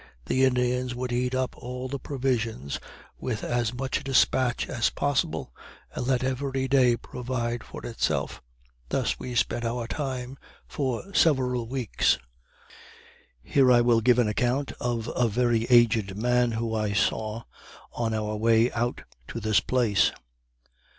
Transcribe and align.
The 0.25 0.43
Indians 0.45 0.95
would 0.95 1.11
eat 1.11 1.35
up 1.35 1.55
all 1.55 1.87
the 1.87 1.99
provisions 1.99 2.79
with 3.19 3.43
as 3.43 3.71
much 3.71 4.03
despatch 4.03 4.67
as 4.67 4.89
possible, 4.89 5.53
and 5.93 6.07
let 6.07 6.23
every 6.23 6.67
day 6.67 6.97
provide 6.97 7.63
for 7.63 7.85
itself. 7.85 8.41
Thus 8.89 9.19
we 9.19 9.35
spent 9.35 9.63
our 9.63 9.85
time 9.85 10.39
for 10.67 11.13
several 11.13 11.67
weeks. 11.67 12.17
Here 13.43 13.71
I 13.71 13.81
will 13.81 14.01
give 14.01 14.17
an 14.17 14.27
account 14.27 14.71
of 14.79 15.07
a 15.15 15.27
very 15.27 15.65
aged 15.65 16.17
man 16.17 16.53
who 16.53 16.73
I 16.73 16.93
saw 16.93 17.43
on 17.91 18.15
our 18.15 18.35
way 18.37 18.71
out 18.71 19.03
to 19.27 19.39
this 19.39 19.59
place. 19.59 20.11